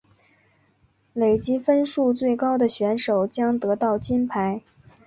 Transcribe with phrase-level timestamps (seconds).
[1.13, 4.63] 累积分数最高的选手将得到金牌。